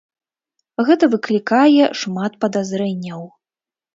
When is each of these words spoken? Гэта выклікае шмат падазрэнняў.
Гэта 0.87 1.09
выклікае 1.15 1.83
шмат 2.01 2.39
падазрэнняў. 2.45 3.21